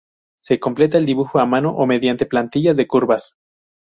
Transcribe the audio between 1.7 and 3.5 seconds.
o mediante plantillas de curvas.